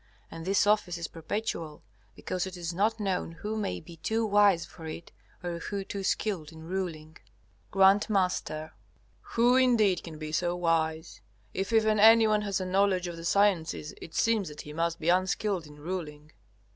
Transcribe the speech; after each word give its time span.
And 0.31 0.45
this 0.45 0.65
office 0.65 0.97
is 0.97 1.07
perpetual, 1.07 1.83
because 2.15 2.47
it 2.47 2.57
is 2.57 2.73
not 2.73 2.99
known 2.99 3.33
who 3.33 3.55
may 3.55 3.79
be 3.79 3.97
too 3.97 4.25
wise 4.25 4.65
for 4.65 4.87
it 4.87 5.11
or 5.43 5.59
who 5.59 5.83
too 5.83 6.01
skilled 6.03 6.51
in 6.51 6.63
ruling. 6.63 7.17
G.M. 7.71 8.29
Who 9.33 9.55
indeed 9.57 10.01
can 10.03 10.17
be 10.17 10.31
so 10.31 10.55
wise? 10.55 11.21
If 11.53 11.71
even 11.71 11.99
anyone 11.99 12.41
has 12.41 12.59
a 12.59 12.65
knowledge 12.65 13.05
of 13.07 13.15
the 13.15 13.23
sciences 13.25 13.93
it 14.01 14.15
seems 14.15 14.47
that 14.47 14.61
he 14.61 14.73
must 14.73 14.99
be 14.99 15.09
unskilled 15.09 15.67
in 15.67 15.75
ruling. 15.75 16.31